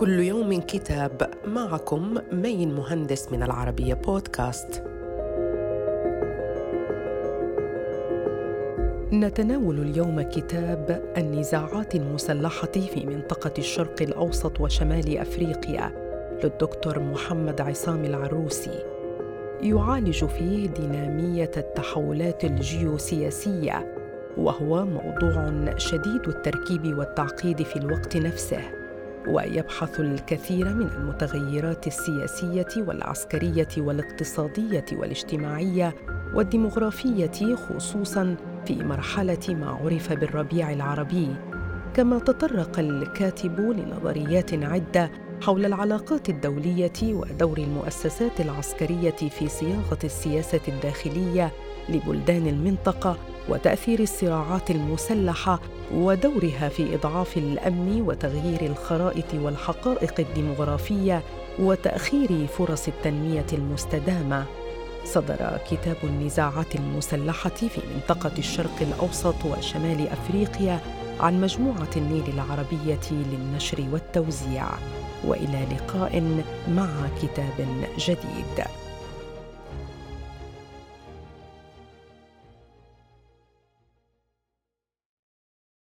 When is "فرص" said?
62.46-62.88